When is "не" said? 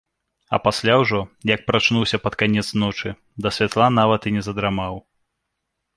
4.39-4.47